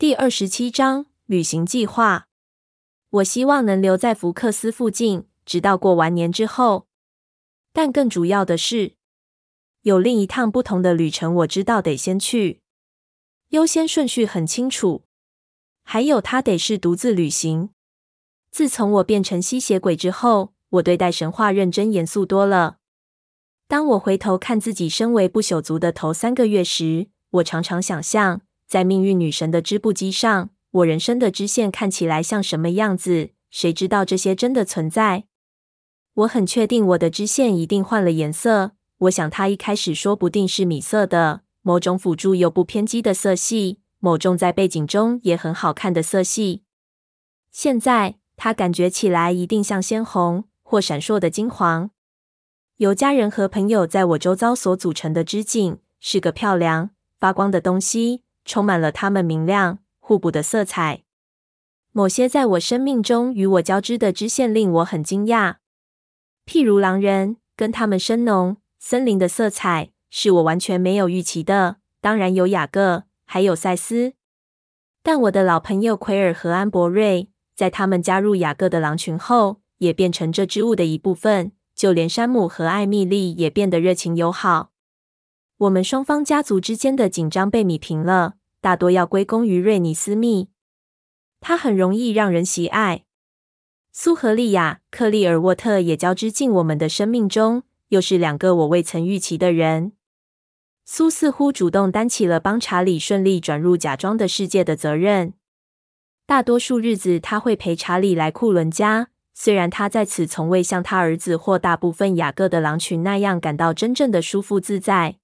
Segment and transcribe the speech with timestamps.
[0.00, 2.28] 第二十七章旅行计划。
[3.10, 6.86] 我希望能留在福克斯附近，直到过完年之后。
[7.72, 8.94] 但更主要的是，
[9.82, 12.60] 有另一趟不同的旅程，我知道得先去，
[13.48, 15.02] 优先顺序很清楚。
[15.82, 17.70] 还有，他得是独自旅行。
[18.52, 22.78] 自从我变成吸血鬼之后，我对待神话认真严肃多了。
[23.66, 28.42] 当我回头看自己身为不朽族的头三个月时，我常常想象。
[28.68, 33.30] 在命运女神的织布机上，我人生的织线看起来像什么样子？
[33.50, 35.24] 谁知道这些真的存在？
[36.12, 38.72] 我很确定我的织线一定换了颜色。
[38.98, 46.62] 我想它一开始说不定是米色的，某种辅助又不偏激的色系，某种在背景中也很好看的色系。
[47.50, 51.90] 现在它感觉起来一定像鲜红或闪烁的金黄。
[52.76, 58.24] 由家人和朋友在我周遭所组成的织锦，是个漂亮发光的东西。
[58.48, 61.02] 充满了它们明亮互补的色彩。
[61.92, 65.56] 某些在我生命中与我交织的支线令我很惊讶，
[66.46, 71.76] 譬如狼人跟他们深浓森林的色彩是我完全没有预期的。
[72.00, 74.14] 当然有雅各，还有赛斯，
[75.02, 81.52] 但我的老朋友奎尔和安博瑞在他们加入雅各的狼群后，也变成这支物的一部分。
[81.74, 84.72] 就连山姆和艾蜜莉也变得热情友好。
[85.58, 88.37] 我们双方家族之间的紧张被弭平了。
[88.60, 90.48] 大多要归功于瑞尼斯密，
[91.40, 93.04] 他很容易让人喜爱。
[93.92, 99.92] 苏和利亚、克利尔沃特也交织进我们的生命中，又是两个我未曾预期的人。
[100.84, 105.34] 苏似乎主动担起了帮查理顺利转入假装的世界的责任。
[106.26, 115.18] 大多数日子，他会陪查理来库伦家，虽然他在此从未像他儿子或大部分雅各的狼群那样感到真正的舒服自在。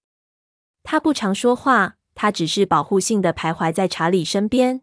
[0.82, 1.96] 他不常说话。
[2.14, 4.82] 他只是保护性的徘徊在查理身边。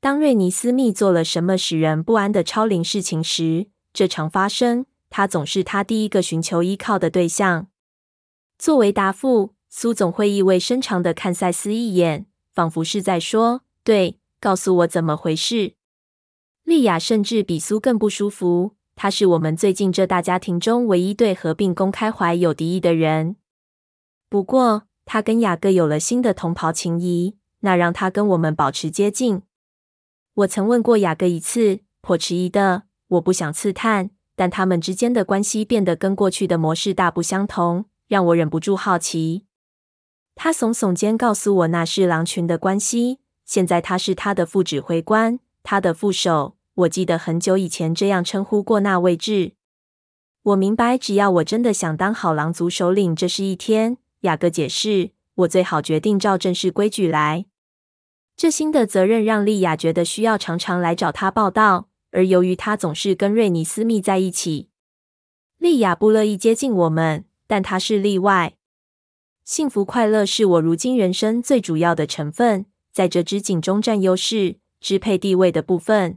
[0.00, 4.86] 当瑞尼斯密做了什么使人不安的超龄事情时，这常发生。
[5.08, 7.68] 他总是他第一个寻求依靠的对象。
[8.58, 15.74] 作为答复，苏总会意味深长的看赛斯一眼，仿佛是在说：“对，告诉我怎么回事。”
[16.64, 18.76] 莉亚甚至比苏更不舒服。
[18.94, 23.36] 他是我们最近这大家庭中唯一对合并公开怀有敌意的人。
[24.30, 29.42] 不过，他跟雅各有了新的同袍情谊，那让他跟我们保持接近。
[30.34, 39.44] 我曾问过雅各一次，颇迟疑的，我不想刺探，但他们之间的关系变得跟过去的模式大不相同，让我忍不住好奇。
[40.34, 43.18] 他耸耸肩，告诉我那是狼群的关系。
[43.44, 46.56] 现在他是他的副指挥官，他的副手。
[46.74, 49.52] 我记得很久以前这样称呼过那位置。
[50.42, 53.98] 我明白，只要我真的想当好狼族首领，这是一天。
[54.22, 55.12] 雅各解释
[55.46, 57.46] ：“我最好决定照正式规矩来。
[58.36, 64.68] 这新的责任让莉亚觉得需要常常来找他报到，而由于他总是跟瑞尼斯密在一起，
[65.58, 67.24] 莉亚不乐意接近我们。
[67.46, 68.56] 但他是例外。
[69.44, 76.16] 幸福快乐是我如今人生最主要的成分，在这支锦中占优势、支配地位的部分，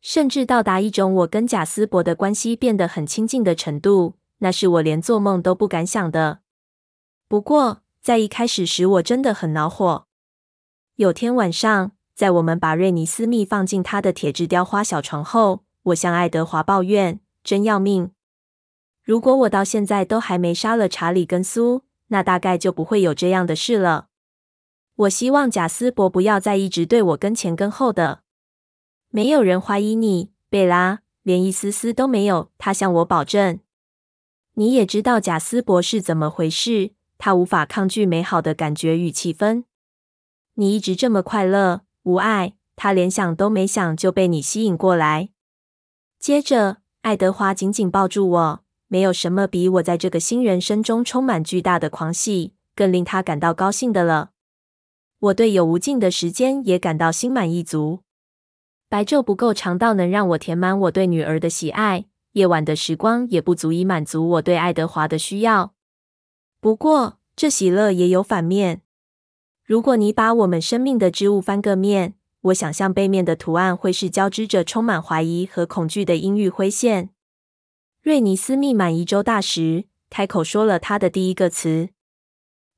[0.00, 6.40] 甚至到达一种我跟贾斯伯的关系变得很亲近的程度，那是我连做梦都不敢想的。”
[7.32, 10.06] 不过，在一开始时，我真的很恼火。
[10.96, 18.10] 有天晚上，在我们把瑞尼斯密放进他的铁质雕花小床后，我向爱德华抱怨：“真要命！
[19.02, 24.08] 如果我到现在都还没杀了查理跟苏，那大概就不会有这样的事了。
[24.94, 28.20] 我希望贾斯伯不要再一直对我跟前跟后的。
[29.08, 33.58] 没有人怀疑你，贝拉，连一丝丝都没有。”他向我保证。
[34.52, 36.92] 你也知道贾斯伯是怎么回事。
[37.24, 39.62] 他无法抗拒美好的感觉与气氛。
[40.54, 45.28] 你一直这么快乐无碍，他连想都没想就被你吸引过来。
[46.18, 48.64] 接着，爱德华紧紧抱住我。
[48.88, 54.32] 没有什么比我在这个新人生中充满巨大的狂喜更令他感到高兴的了。
[55.20, 58.00] 我对有无尽的时间也感到心满意足。
[58.88, 65.72] 白昼不够长到能让我填满我对女儿的喜爱，夜晚的时光也不足以满足我对爱德华的需要。
[66.60, 68.82] 不过，这喜乐也有反面。
[69.64, 77.10] 如果你把我们生命的织物翻个面，我想象背面的图案会是交织着充满怀疑和恐惧的阴郁灰线。
[78.02, 81.90] 瑞尼斯密满一周大时，开口说了他的第一个词，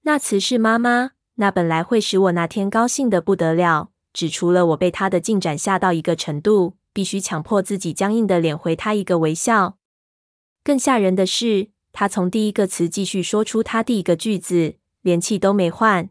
[0.02, 1.12] 那词是“妈妈”。
[1.36, 9.78] 那本来会使我那天高兴的不得了，指出了我被他的进展吓到一个程度，必须强迫自己僵硬的脸回他一个微笑。
[10.62, 11.73] 更吓人的是。
[11.94, 16.10] 他从第一个词继续说出他第一个句子，连气都没换。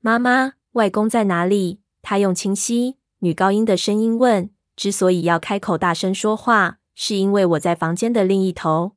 [0.00, 1.80] 妈妈，外公在哪里？
[2.02, 8.92] 他用清晰、女高音的声音问：“之所以要开口大声说话，是因为我在房间的另一头。”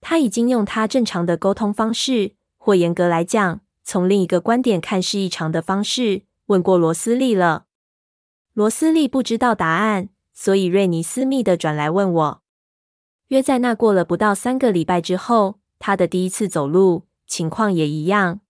[0.00, 7.64] 他已经用他正常的沟通方式，或严格来讲，从另一个观点看是异常的方式，问过罗斯利了。
[8.54, 12.42] 罗斯利不知道答案，所以瑞尼斯密的转来问我。
[13.30, 18.40] 约在那过了不到三个礼拜之后，他的第一次走路情况也一样。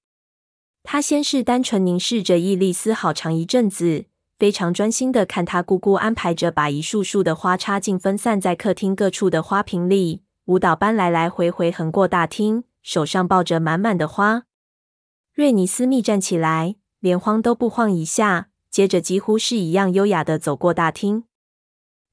[0.83, 4.07] 他先是单纯凝视着伊丽丝好长一阵子，
[4.39, 14.45] 非常专心的看她姑姑安排着把一束束的花插进分散在客厅各处的花瓶里，舞蹈班来来回回横过大厅，手上抱着满满的花。
[15.35, 21.25] 瑞尼斯密站起来，连晃都不晃一下，接着几乎是一样优雅的走过大厅。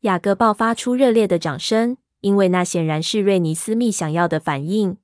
[0.02, 1.96] 雅各爆发出热烈的掌声。
[2.27, 4.97] 因为那显然是瑞尼斯密想要的反应，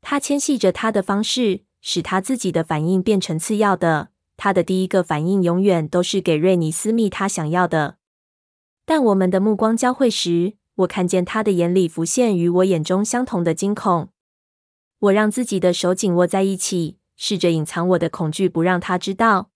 [0.00, 4.10] 他牵系着他的方式，使他自己的反应变成次要的。
[4.36, 7.96] 他的第一个反应永远都是给瑞尼斯密他想要的。
[8.86, 14.10] 但我们的目光交汇时，我看见他的眼里浮现与我眼中相同的惊恐。
[15.00, 19.50] 我让自己的手紧握在一起，试着隐藏我的恐惧，不让他知道。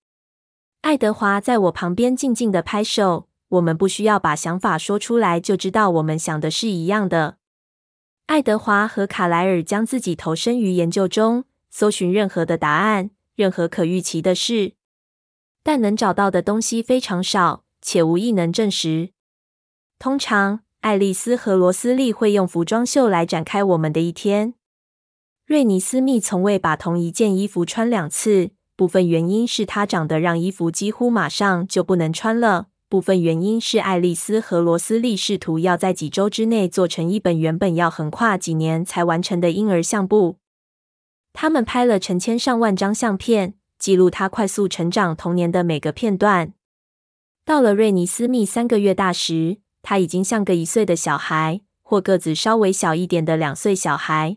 [0.80, 3.28] 爱德华在我旁边静静的拍手。
[3.52, 7.36] 我们不需要把想法说出来，就知道我们想的是一样的。
[8.26, 14.72] 爱德华和卡莱尔将自己投身于研究中，搜寻任何的答案，任何可预期的事，
[15.62, 19.10] 但能找到的东西非常少，且无一能证实。
[19.98, 24.54] 通常，爱丽丝和罗斯利会用服装秀来展开我们的一天。
[25.44, 32.68] 瑞尼斯密从未把同一件衣服穿两次，部分原因是她长得让衣服几乎马上就不能穿了。
[32.92, 40.36] 部分原因是爱丽丝和罗斯利试图要在几周之内做成一本原本要横跨几年才完成的婴儿相簿。
[41.32, 46.52] 他们拍了成千上万张相片，记录他快速成长童年的每个片段。
[47.46, 54.36] 到了瑞尼斯密三个月大时，他已经像个一岁的小孩，或个子稍微小一点的两岁小孩。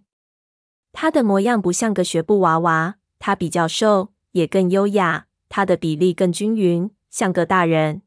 [0.94, 5.26] 他的模样不像个学步娃娃，他比较瘦，也更优雅。
[5.50, 8.04] 他的比例更均匀，像个大人。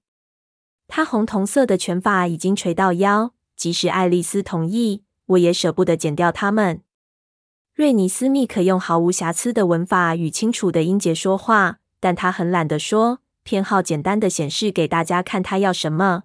[0.88, 6.82] 他红铜色的卷发已经垂到腰，即使爱丽丝同意，我也舍不得剪掉它们。
[7.74, 16.24] 瑞尼斯密可用毫无瑕疵的文法与清楚的音节说话，但他很懒得说，偏好简单的显示给大家看他要什么。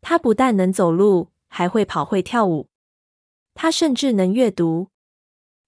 [0.00, 2.68] 他不但能走路，还会跑会跳舞。
[3.54, 4.88] 他甚至能阅读。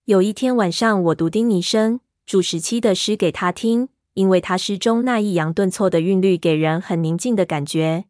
[0.04, 3.88] 有一天晚上，我读丁尼生注释七的诗给他听。
[4.16, 8.06] 因为他诗中那抑扬顿挫的韵律给人很宁静的感觉。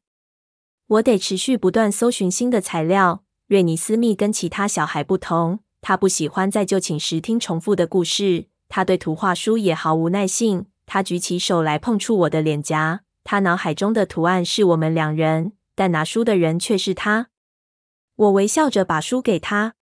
[0.86, 3.24] 我得持续不断搜寻新的材料。
[3.48, 8.46] 瑞尼斯密跟其他小孩不同，他不喜欢在就寝时听重复的故事。
[8.68, 10.66] 他对图画书也毫无耐性。
[10.86, 13.02] 他举起手来碰触我的脸颊。
[13.24, 17.30] 他脑海中的图案是我们两人，但拿书的人却是他。
[18.14, 19.74] 我微笑着把书给他。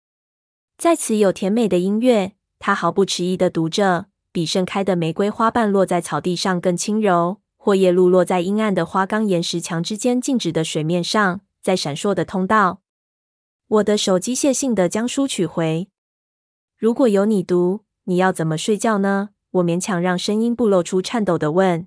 [0.78, 2.32] 在此有甜美的音乐。
[2.58, 4.06] 他毫不迟疑地读着。
[4.34, 12.80] 比盛开的玫瑰花瓣落在草地上更轻柔，或叶露落在阴暗的花岗岩石墙之间静止的水面上，在闪烁的通道。
[13.68, 15.88] 我的手机械性地将书取回。
[16.76, 19.28] 如果有你读，你要怎么睡觉呢？
[19.52, 21.86] 我勉强让声音不露出颤抖地问。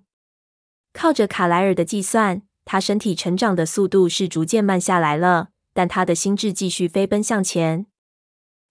[0.94, 7.88] 靠着卡莱尔的计算，他身体成长的速度是逐渐慢下来了，但他的心智继续飞奔向前，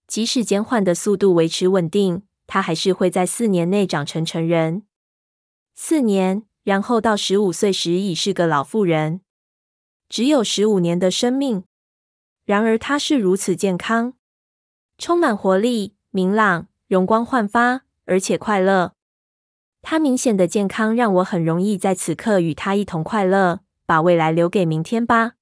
[0.07, 2.23] 即使减缓的速度维持稳定。
[2.47, 4.87] 他还是会在四年内长成成人，
[5.75, 9.21] 四年，然后到十五岁时已是个老妇人，
[10.09, 11.63] 只有十五年的生命。
[12.45, 14.13] 然而他是如此健康，
[14.97, 18.93] 充满活力、明朗、容光焕发，而且快乐。
[19.83, 23.59] 他明显的健康让我很容易在此刻与他一同快乐。
[23.87, 25.35] 把未来留给明天吧。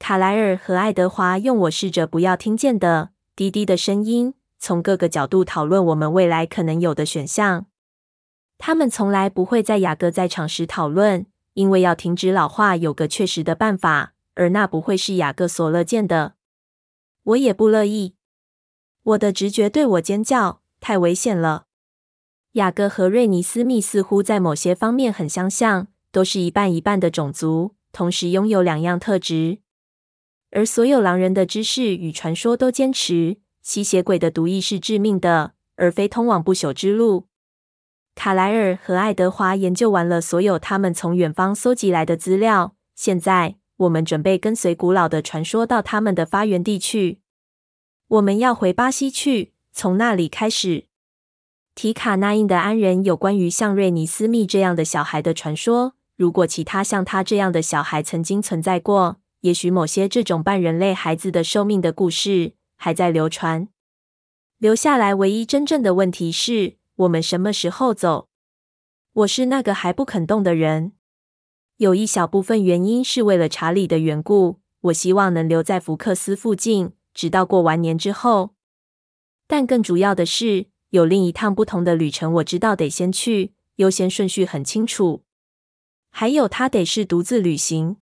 [0.00, 4.34] 卡莱尔和爱德华用我试着不要听见的低低的声音。
[4.62, 7.66] 从各个角度讨论我们未来可能有的选项。
[8.58, 16.34] 他们从来不会在雅各在场时讨论，因为要停止老化有个确实的办法，而那不会是雅各所乐见的。
[17.24, 18.14] 我也不乐意。
[19.02, 21.64] 我的直觉对我尖叫：太危险了！
[22.52, 29.58] 雅各和瑞尼斯密似乎在某些方面很相像，都是一半一半的种族，同时拥有两样特质。
[30.52, 33.38] 而所有狼人的知识与传说都坚持。
[33.62, 37.28] 吸血鬼的毒液是致命的，而非通往不朽之路。
[38.14, 42.74] 卡莱尔和爱德华研究完了所有他们从远方搜集来的资料。
[42.94, 47.20] 现在，我们准备跟随古老的传说到他们的发源地去。
[48.08, 50.84] 我们要回巴西去，从那里开始。
[51.74, 62.52] 提卡纳印的安人有关于像瑞尼斯密这样的小孩的传说，如果其他像他这样的小孩曾经存在过，也许某些这种半人类孩子的寿命的故事
[62.82, 63.68] 还在流传。
[64.58, 68.28] 留下来唯一真正的问题是我们什么时候走？
[69.12, 70.90] 我是那个还不肯动的人。
[71.76, 78.56] 有一小部分原因是为了查理的缘故，我希望能留在福克斯附近，直到过完年之后。
[79.46, 85.22] 但更主要的是，有另一趟不同的旅程，我知道得先去，优先顺序很清楚。
[86.10, 87.98] 还有，他得是独自旅行。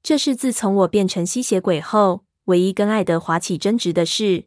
[0.00, 4.46] 这是自从我变成吸血鬼后，唯一跟爱德华起争执的是。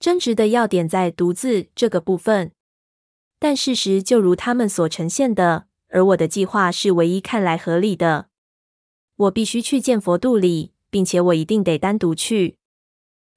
[0.00, 2.52] 争执的要点在“独自”这个部分。
[3.38, 5.66] 但事实就如他们所呈现的。
[5.92, 8.28] 而我的计划是唯一看来合理的。
[9.16, 12.56] 我必须去见佛度里，并且我一定得单独去。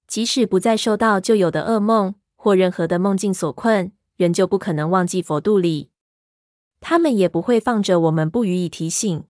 [0.05, 5.89] 即使不再受到旧有的噩梦或任何的梦境所困，仍旧不可能忘记佛度里。
[6.79, 9.23] 他们也不会放着我们不予以提醒。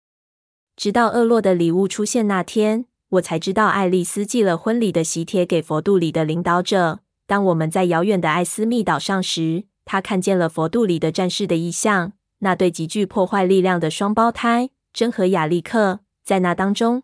[0.75, 6.99] 直到厄洛的礼物出现那天，我才知道爱丽丝寄了婚礼的喜帖给佛度里的领导者。
[7.27, 12.13] 当我们在遥远的艾斯密岛上时，他看见了佛度里的战士的意象。
[12.39, 17.03] 那对极具破坏力量的双胞胎，真和亚历克，在那当中，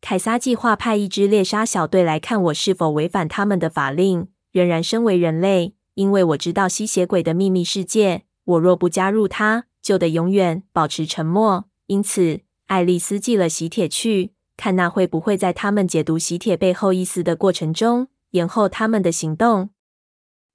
[0.00, 4.28] 凯撒计划派一支猎杀小队来看我是否违反他们的法令。
[4.52, 11.66] 仍然身为人类，因为我知道吸血鬼的秘密世界，我若不加入他，就得永远保持沉默。
[11.86, 19.70] 因此，爱丽丝寄了喜帖去，看那会不会在他们解读喜帖背后意思的过程中，延后他们的行动。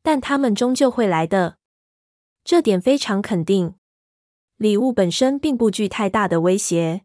[0.04, 1.58] 但他们终究会来的，
[2.44, 3.74] 这点非常肯定。
[4.58, 7.02] 礼物本身并不具太大的威胁。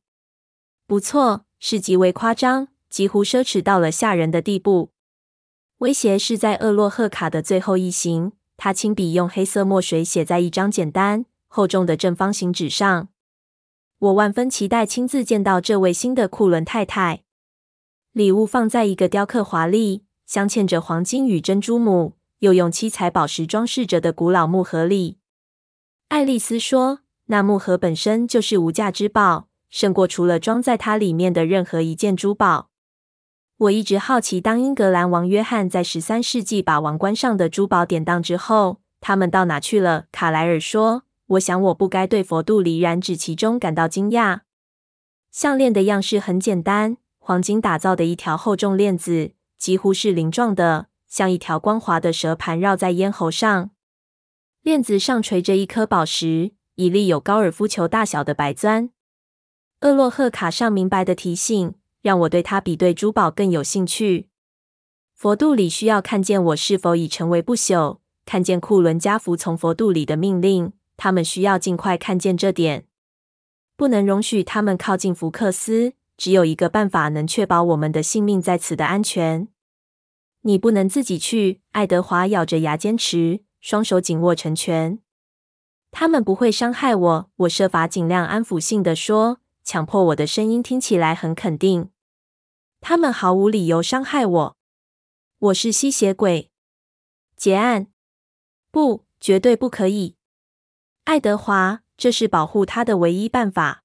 [0.87, 4.91] 不错，是极为夸张，几乎奢侈到了吓人的地步。
[5.79, 13.09] 威胁是在厄洛贺卡的最后一行，他亲笔用黑色墨水写在一张简单厚重的正方形纸上。
[14.01, 17.23] 我万分期待亲自见到这位新的库伦太太。
[18.13, 25.19] 礼物放在一个雕刻华丽、镶嵌着黄金与珍珠母，又用七彩宝石装饰着的古老木盒里。
[26.09, 27.01] 爱丽丝说。
[27.27, 32.71] 那木盒本身就是无价之宝，胜过除了装在它里面的任何一件珠宝。
[33.57, 40.07] 我一直好奇，当英格兰王约翰在十三世纪把王冠上的珠宝典当之后，他们到哪去了？
[40.11, 44.41] 卡莱尔说：“我想我不该对佛度里染指其中感到惊讶。
[45.31, 53.71] 项链的样式很简单，黄金打造的一条厚重链子，几乎是鳞状的，像一条光滑的蛇盘绕在咽喉上。
[54.63, 58.89] 链子上垂着一颗宝石。”一粒有高尔夫球大小的白钻，
[59.83, 64.31] 厄洛赫卡上明白的提醒，让我对它比对珠宝更有兴趣。
[65.15, 70.73] 佛度里需要看见我是否已成为不朽，看见库伦家服从佛度里的命令，
[71.03, 72.87] 他们需要尽快看见这点，
[73.75, 75.95] 不能容许他们靠近福克斯。
[76.19, 79.49] 只有一个办法能确保我们的性命在此的安全。
[80.43, 84.99] 你不能自己去，爱德华咬着牙坚持，双手紧握成拳。
[85.91, 91.89] 他们不会伤害我，我设法尽量安抚性的说，强迫我的声音听起来很肯定。
[92.83, 94.57] 他们毫无理由伤害我。
[95.39, 96.51] 我是吸血鬼。
[97.35, 97.87] 结案。
[98.71, 100.17] 不，绝对不可以。
[101.11, 103.83] 爱德华，这是保护他的唯一办法。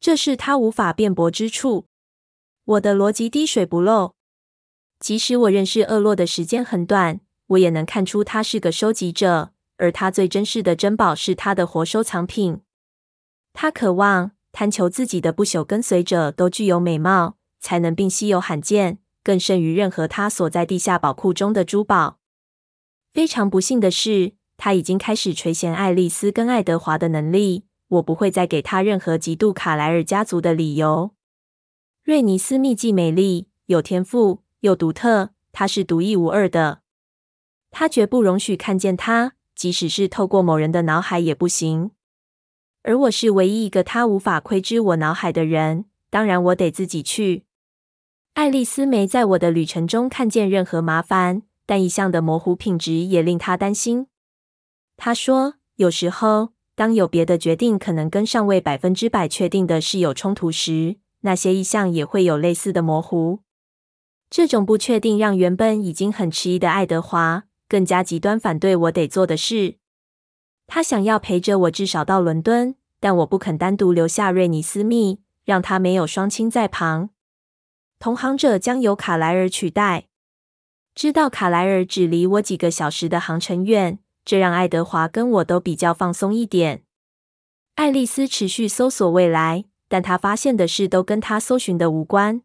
[0.00, 1.86] 这是他无法辩驳之处。
[2.64, 4.16] 我的逻辑滴水不漏。
[4.98, 9.52] 即使我认识厄洛的时间很短，我也能看出他是个收集者。
[9.76, 12.62] 而他最珍视的珍宝是他的活收藏品。
[13.52, 22.18] 他渴望、贪求自己的不朽跟随者都具有美貌、才能并稀有罕见，更胜于任何他所在地下宝库中的珠宝。
[23.12, 24.32] 非常不幸的是，
[24.64, 27.64] 他已经开始垂涎爱丽丝跟爱德华的能力。
[27.88, 31.10] 我不会再给他任何嫉妒卡莱尔家族的理由。
[32.04, 36.82] 瑞尼斯密既美丽、有天赋又独特，她是独一无二的。
[37.72, 39.32] 他绝不容许看见他。
[39.56, 41.90] 即使是透过某人的脑海也不行，
[42.82, 45.86] 而我是唯一一个他无法窥知我脑海的人。
[46.08, 47.46] 当然，我得自己去。
[48.34, 54.06] 爱丽丝没在我的旅程中看见任何麻烦，但意向的模糊品质也令她担心。
[55.04, 63.40] 他说：“有时候，当有别的决定可能跟尚未百分之百确定的事有冲突时，那些意向也会有类似的模糊。
[64.30, 69.78] 这种不确定让原本已经很迟疑的爱德华。”更加极端反对我得做的事。
[70.68, 77.10] 他想要陪着我至少到伦敦，但我不肯单独留下瑞尼斯密，让他没有双亲在旁。
[77.98, 80.06] 同行者将由卡莱尔取代。
[80.94, 86.82] 知道卡莱尔只离我几个小时的航程远，这让爱德华跟我都比较放松一点。
[87.74, 92.42] 爱丽丝持续搜索未来，但她发现的事都跟她搜寻的无关。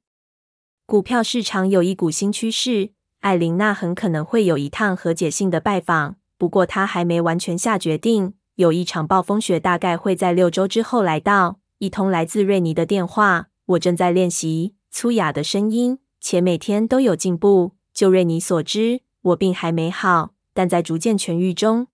[0.86, 8.34] 股票市场有一股新趋势，艾琳娜很可能会有一趟和解性的拜访，不过她还没完全下决定。
[8.56, 11.60] 有一场暴风雪大概会在六周之后来到。
[11.80, 17.74] 一通来自瑞尼的电话，我正在练习粗哑的声音，且每天都有进步。
[17.94, 21.86] 就瑞尼所知，我病还没好，但在逐渐痊愈中。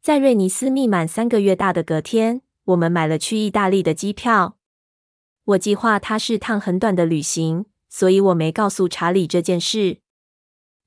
[0.00, 4.56] 在瑞尼斯密满三个月大的隔天，我们买了去意大利的机票。
[5.46, 9.98] 我计划它是趟很短的旅行，所以我没告诉查理这件事。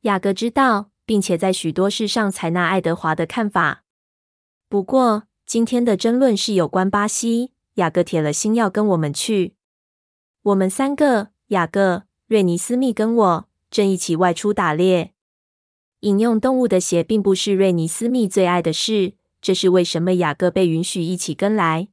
[0.04, 3.84] 雅各知道，并且在许多事上采纳爱德华的看法。
[4.70, 7.52] 不过，今天的争论是有关巴西。
[7.74, 9.56] 雅各铁了心要跟我们去。
[10.44, 15.15] 我们三个，雅各、瑞尼斯密跟我，正一起外出打猎。
[16.06, 21.88] 引用动物的血并不是瑞尼斯密最爱的事，这是为什么雅各被允许一起跟来。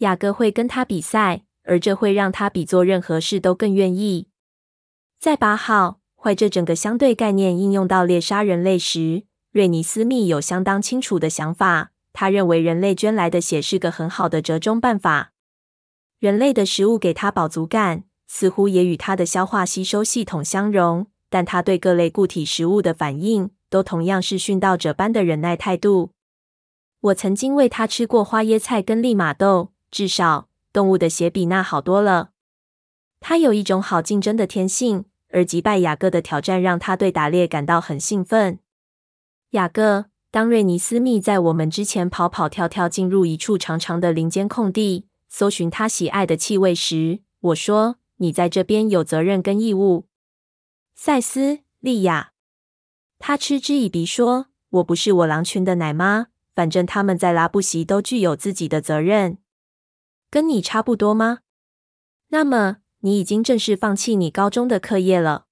[0.00, 4.28] 雅各会跟他比赛，而这会让他比做任何事都更愿意。
[5.18, 11.92] 在把好坏这整个相对概念应用到猎杀人类时，瑞尼斯密有相当清楚的想法。
[12.12, 15.32] 他认为人类捐来的血是个很好的折中办法。
[16.18, 21.06] 人类的食物给他饱足感，似乎也与他的消化吸收系统相容。
[21.34, 26.12] 但他对各类固体食物的反应，都同样是殉道者般的忍耐态度。
[27.00, 32.30] 我曾经喂他吃过花椰菜跟利玛豆，至少动物的血比那好多了。
[33.18, 38.60] 他有一种好竞争的天性，而击败雅各的挑战让他对打猎感到很兴奋。
[39.50, 40.04] 雅各。
[40.30, 50.06] 当瑞尼斯密在我们之前跑跑跳跳进入一处长长的林间空地，搜寻他喜爱的气味时，我说：“你在这边有责任跟义务。”
[50.94, 52.32] 塞斯利亚，
[53.18, 59.38] 他嗤之以鼻说：“我不是我狼群的奶妈，反正他们在拉布席都具有自己的责任，
[60.30, 61.40] 跟你差不多吗？
[62.28, 65.46] 那么你已经正式放弃你高中的课业了。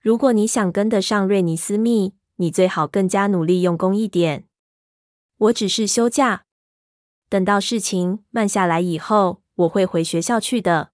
[0.00, 4.46] 如果你想跟得上瑞尼斯密。”你最好更加努力用功一点。
[5.36, 6.46] 我只是休假，
[7.28, 10.92] 等到事情慢下来以后，我会回学校去的。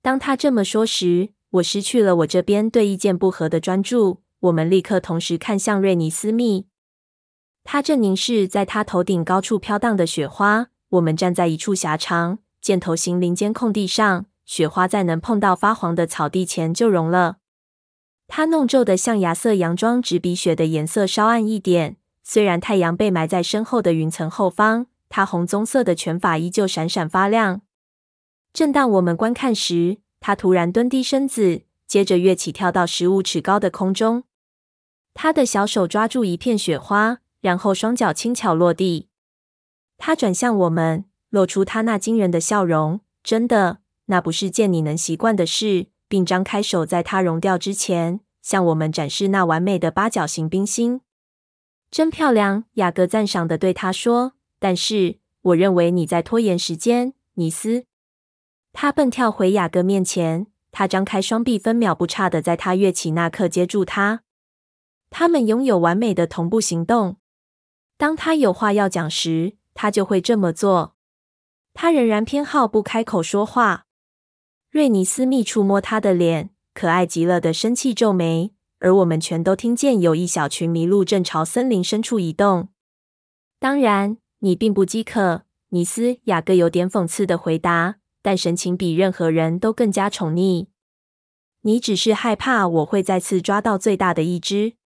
[0.00, 4.22] 当他这么说时，我失去了我这边对意见不合的专注。
[4.40, 6.66] 我们立刻同时看向瑞尼斯密，
[7.62, 10.66] 他正凝视在他头顶高处飘荡的雪花。
[10.90, 17.38] 我们站在一处狭长箭头形林间空地上，雪花在能碰到发黄的草地前就融了。
[18.26, 27.62] 他弄皱的象牙色洋装只比雪的颜色稍暗一点，虽然太阳被埋在身后的云层后方，他红棕色的拳法依旧闪闪发亮。
[28.52, 34.24] 正当我们观看时，他突然蹲低身子，接着跃起跳到十五尺高的空中。
[35.12, 39.10] 他的小手抓住一片雪花，然后双脚轻巧落地。
[39.98, 43.02] 他转向我们，露出他那惊人的笑容。
[43.22, 45.88] 真的，那不是件你能习惯的事。
[46.08, 51.02] 并张开手，在它融掉之前，向我们展示那完美的八角形冰心。
[51.90, 54.32] 真漂亮，雅各赞赏地对他说。
[54.58, 57.84] 但是，我认为你在拖延时间，尼斯。
[58.74, 64.22] 他蹦跳回雅各面前，他张开双臂，分秒不差地在他跃起那刻接住他。
[65.10, 67.16] 他们拥有完美的同步行动。
[67.96, 70.96] 当他有话要讲时，他就会这么做。
[71.72, 73.86] 他仍然偏好不开口说话。
[74.70, 82.70] 瑞尼斯密触摸他的脸，可爱极了的生气皱眉，而我们全都听见有一小群麋鹿正朝森林深处移动。
[83.60, 86.18] 当然，你并不饥渴，尼斯。
[86.24, 90.68] 雅各有点讽刺的回答，但神情比任何人都更加宠溺。
[91.60, 94.76] 你只是害怕我会再次抓到最大的一只。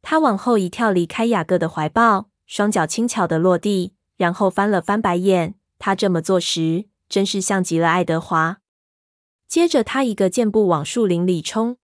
[0.00, 5.56] 他往后一跳，离开雅各的怀抱，双脚轻巧的落地，然后翻了翻白眼。
[5.80, 8.58] 他这么做时，真是像极了爱德华。
[9.48, 11.78] 接着，他一个箭步往树林里冲。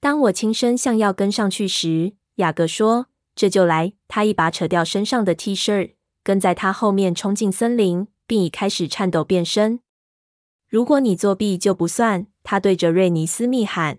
[0.00, 9.80] 当我轻声向要跟上去时，雅各说：“这就来。”他一把扯掉身上的 T 恤，跟在他后面冲进森林，并已开始颤抖变身。
[10.70, 13.98] 如果你作弊就不算，他对着瑞尼斯密喊。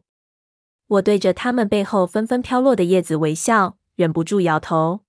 [0.87, 5.01] 我对着他们背后纷纷飘落的叶子微笑，忍不住摇头。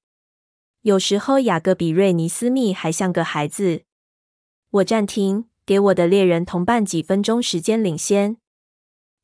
[0.81, 3.85] 有时候，雅各比瑞尼斯密还像个孩子。
[4.71, 5.47] 我暂停。
[5.65, 8.37] 给我的猎人同伴几分钟时间领先，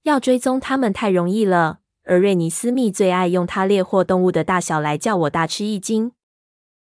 [0.05, 1.81] 要追踪他们太容易了。
[2.05, 6.13] 而瑞尼斯密最爱用他猎获动物的大小来叫我大吃一惊。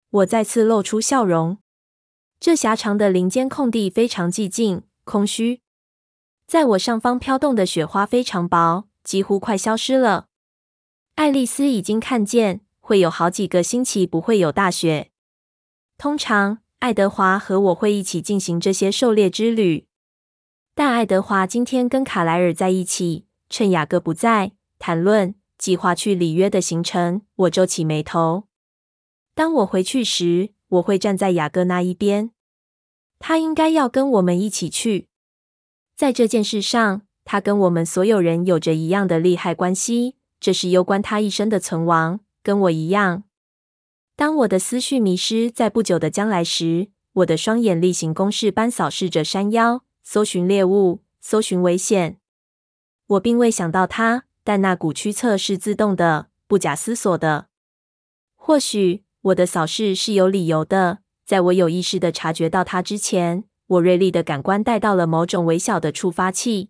[0.10, 1.60] 我再次露出笑容。
[2.42, 5.62] 这狭长的林间空地非常寂静、空虚。
[6.46, 10.28] 在我上方飘动的雪花非常薄，几乎快消失了。
[11.16, 15.10] 爱丽丝已经看见，会有好几个星期不会有大雪。
[15.98, 16.60] 通常。
[16.80, 19.88] 爱德华和我会一起进行这些狩猎之旅。
[20.76, 27.24] 但爱德华今天跟卡莱尔在一起，趁雅各不在，谈论计划去里约的行程。
[27.36, 28.44] 我皱起眉头。
[29.34, 32.30] 当我回去时，我会站在雅各那一边。
[33.20, 35.08] 他应该要跟我们一起去。
[35.96, 43.24] 在这件事上，他跟我们所有人有着一样的利害关系，这是攸关他一生的存亡，跟我一样。
[44.16, 52.20] 当我的思绪迷失在不久的将来时，我的双眼例行公事般扫视着山腰，搜寻猎物，搜寻危险。
[53.08, 57.48] 我并未想到他，但那股驱策是自动的，不假思索的。
[58.36, 61.00] 或许我的扫视是有理由的。
[61.28, 66.70] 在我有意识的察觉到它之前，我锐利的感官带到了某种微小的触发器。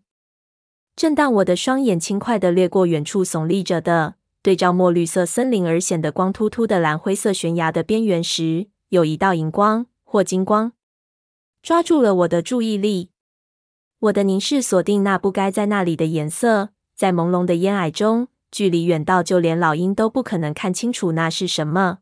[0.96, 10.72] 正当我的双眼轻快地掠过远处耸立着的、对照墨绿色森林而显得光秃秃的蓝灰色悬崖的边缘时，有一道银光或金光
[11.62, 13.12] 抓住了我的注意力。
[14.00, 22.00] 我的凝视锁定那不该在那里的颜色，在朦胧的烟霭中，距离远到就连老鹰都不可能看清楚那是什么。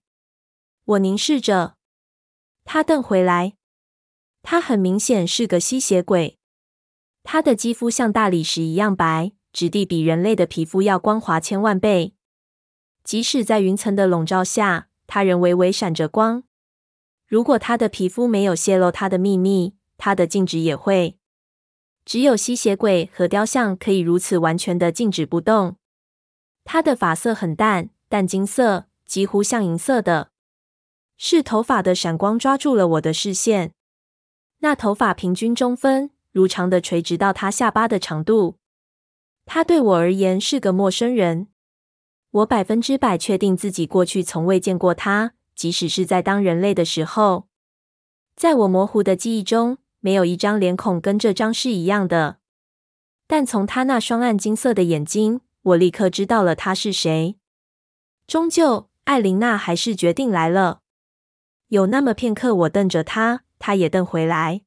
[0.86, 1.75] 我凝视着。
[2.66, 3.54] 他瞪回来，
[4.42, 6.38] 他很明显是个吸血鬼。
[7.24, 12.14] 他的肌肤像大理石一样白，质地比人类的皮肤要光滑千万倍。
[13.04, 16.44] 即使在云层的笼罩下，他仍微微闪着光。
[17.28, 21.18] 如果他的皮肤没有泄露他的秘密，他的静止也会。
[22.04, 25.78] 只有吸血鬼和雕像可以如此完全的静止不动。
[26.64, 30.32] 他的发色很淡，淡金色，几乎像银色的。
[31.18, 33.72] 是头发的闪光抓住了我的视线。
[34.60, 38.58] 那头发平均中分，如常的垂直到他下巴的长度。
[39.46, 41.48] 他对我而言是个陌生人。
[42.32, 47.48] 我百分之百确定自己过去从未见过他，即使是在当人类的时候。
[48.36, 52.40] 在我模糊的记忆中，没有一张脸孔跟这张是一样的。
[53.28, 57.38] 但从他那双暗金色的眼睛，我立刻知道了他是谁。
[58.28, 60.82] 终究，艾琳娜还是决定来了。
[61.70, 64.62] 有那么片刻，我瞪着他，他也瞪回来。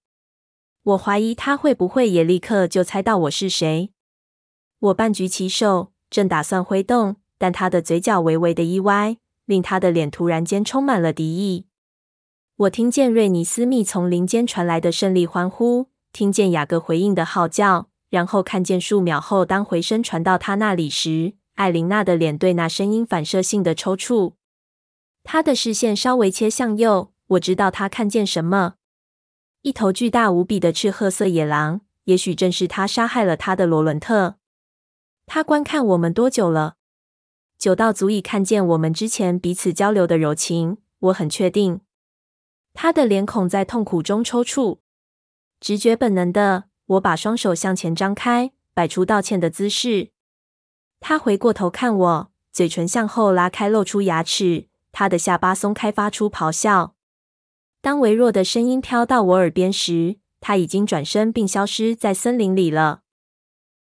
[0.83, 3.93] 我怀疑他会不会也立刻就猜到我是谁。
[4.81, 11.67] 我半举起手，正打算挥动，但他的嘴角微微的一歪，令他的脸突然间充满了敌意。
[12.57, 24.33] 我听见瑞尼斯密从林间传来的胜利欢呼，听见雅各回应的号叫，然后看见数秒后，当回声传到他那里时，艾琳娜的脸对那声音反射性的抽搐。
[25.31, 28.77] 他的视线稍微切向右，我知道他看见什么：
[29.61, 31.83] 一头巨大无比的赤褐色野狼。
[32.05, 34.37] 也许正是他杀害了他的罗伦特。
[35.27, 36.77] 他观看我们多久了？
[37.59, 40.79] 久到足以看见我们之前彼此交流的柔情。
[41.01, 41.83] 我很确定，
[42.73, 44.79] 他的脸孔在痛苦中抽搐。
[45.61, 50.12] 直觉本能的，我把双手向前张开，摆出道歉的姿势。
[51.01, 54.68] 他回过头看我，嘴唇向后拉开，露出牙齿。
[54.99, 56.97] 他的下巴松开，发出咆哮。
[57.81, 63.03] 当微弱的声音飘到我耳边时，他已经转身并消失在森林里了。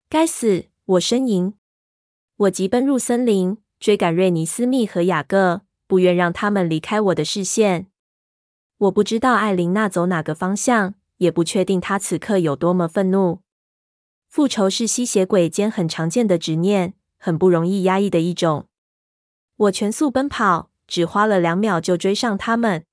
[0.07, 0.65] 该死！
[0.85, 1.55] 我呻吟。
[2.35, 7.87] 我急奔入森林，追赶瑞尼斯密和雅各，不愿让他们离开我的视线。
[8.77, 13.39] 我不知道艾琳娜走哪个方向，也不确定她此刻有多么愤怒。
[14.27, 18.67] 复仇是吸血鬼间很常见的执念，很不容易压抑的一种。
[19.55, 20.69] 我全速奔跑。
[20.87, 22.83] 只花了两秒就追上他们。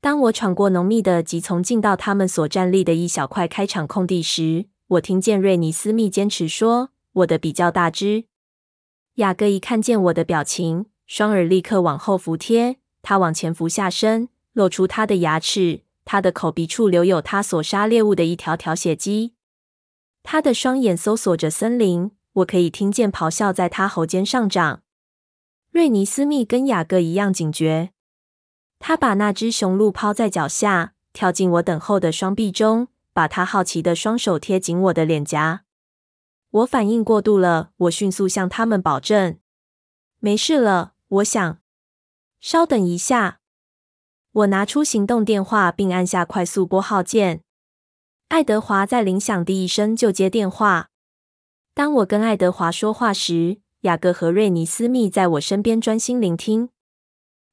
[0.00, 8.24] 当我闯过浓密的棘丛，进到他们所站立的一小块开场空地时，我听见瑞尼斯密坚持说：“我的比较大只。”
[9.16, 19.32] 雅各一看见我的表情，双耳立刻往后服贴，他往前俯下身，露出他的牙齿，他的口鼻处留有他所杀猎物的一条条血迹。
[20.22, 24.82] 他的双眼搜索着森林，我可以听见咆哮在他喉间上涨。
[25.76, 27.90] 瑞尼斯密跟雅各一样警觉，
[28.78, 35.64] 他把那只雄鹿抛在脚下，跳进我等候的双臂中，把他好奇的双手贴紧我的脸颊。
[36.48, 39.38] 我反应过度了，我迅速向他们保证
[40.18, 41.58] ：“没事了。”我想。
[42.40, 43.40] 稍等一下，
[44.32, 47.42] 我拿出行动电话，并按下快速拨号键。
[48.28, 50.88] 爱德华在铃响第一声就接电话。
[51.74, 56.70] 当我跟爱德华说话时，雅各和瑞尼斯密在我身边专心聆听。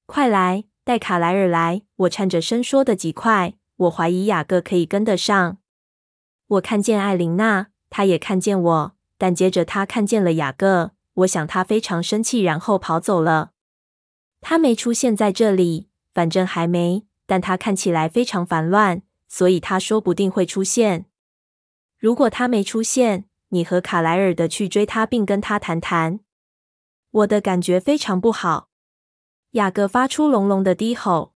[0.08, 1.84] 快来，带卡莱尔来！
[1.96, 5.60] 我颤着声说的极快，我怀疑雅各可以跟得上。
[6.48, 10.92] 我看见艾琳娜，她也看见我，但接着她看见了雅各。
[11.14, 13.52] 我想她非常生气，然后跑走了。
[14.42, 17.06] 她没出现在这里，反正还没。
[17.26, 21.06] 但他看起来非常烦乱，所以他说不定会出现。
[21.98, 26.20] 如果他没出现，你和卡莱尔的去追他，并跟他谈谈。
[27.14, 28.70] 我的感觉非常不好。
[29.52, 31.34] 雅各发出隆隆的低吼。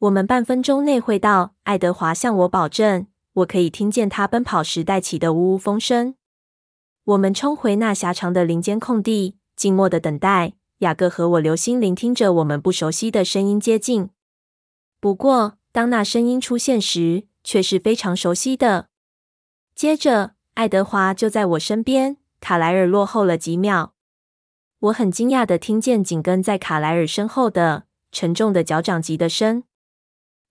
[0.00, 1.54] 我们半分钟内会到。
[1.62, 6.16] 爱德华向我保证，我可以听见他奔跑时带起的呜呜风声。
[7.04, 10.54] 我们冲回那狭长的林间空地，静默的等待。
[10.78, 14.10] 雅各和我留心聆听着我们不熟悉的声音接近。
[14.98, 18.88] 不过，当那声音出现时，却是非常熟悉的。
[19.74, 23.94] 接着，爱德华就在我身边，卡莱尔落后了几秒。
[24.80, 29.64] 我很惊讶的听见紧跟在卡莱尔身后的沉重的脚掌击的声。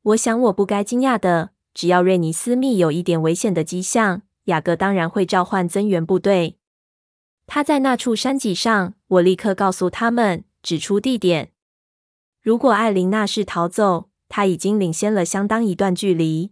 [0.04, 1.52] 我想我不该惊讶的。
[1.74, 6.58] 只要瑞尼斯密有一点危险的迹象，雅各当然会召唤增援部队。
[7.48, 11.52] 他在那处山脊上，我立刻告诉他们，指出地点。
[12.42, 16.52] 如果艾琳娜是逃走，他已经领先了相当一段距离。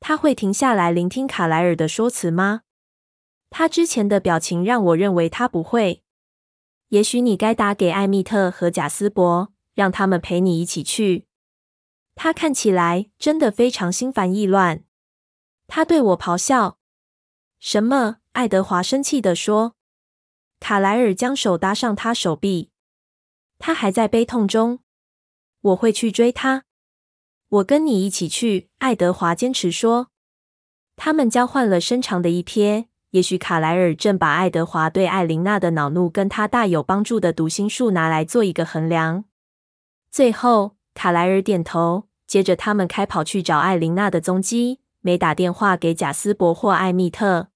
[0.00, 2.62] 他会停下来聆听卡莱尔的说辞吗？
[3.50, 6.02] 他之前的表情让我认为他不会。
[6.88, 11.26] 也许你该打给艾米特和贾斯伯，让他们陪你一起去。
[12.14, 14.84] 他看起来真的非常心烦意乱。
[15.66, 16.78] 他对我咆哮
[17.58, 19.74] ：“什么？”爱德华生气地说。
[20.60, 22.70] 卡莱尔将手搭上他手臂。
[23.58, 24.80] 他还在悲痛中。
[25.60, 26.64] 我会去追他。
[27.48, 28.70] 我跟你一起去。
[28.78, 30.10] 爱德华坚持说。
[30.96, 32.86] 他们交换了深长的一瞥。
[33.16, 39.24] 也许卡莱尔正把爱德华对艾琳娜的恼怒跟他大有帮助的读心术拿来做一个衡量。
[40.10, 40.76] 最后。
[40.92, 47.48] 卡莱尔点头，接着他们开跑去找艾琳娜的踪迹，没打电话给贾斯伯或艾米特。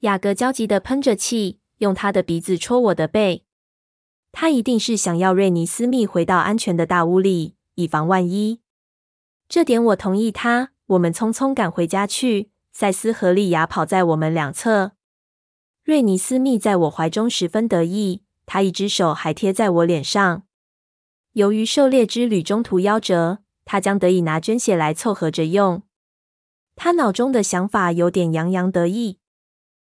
[0.00, 3.44] 雅各焦急地喷着气，用他的鼻子戳我的背。
[4.32, 8.60] 他一定是想要瑞尼斯密回到安全的大屋里，以防万一。
[9.48, 10.70] 这点我同意他。
[10.86, 12.50] 我们匆匆赶回家去。
[12.80, 14.92] 塞斯和莉亚跑在我们两侧。
[15.82, 20.44] 瑞尼斯密在我怀中十分得意，他一只手还贴在我脸上。
[21.32, 25.82] 由于狩猎之旅中途夭折，他将得以拿捐血来凑合着用。
[26.76, 29.18] 他脑中的想法有点洋洋得意。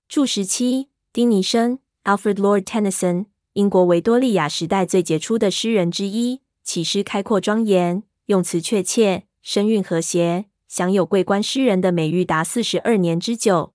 [0.08, 13.74] 注释七：丁尼生 （Alfred Lord Tennyson），英国维多利亚时代最杰出的诗人之一，其诗开阔庄严，用词确切，声韵和谐，享有桂冠诗人的美誉达四十二年之久。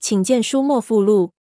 [0.00, 1.34] 请见书末附录。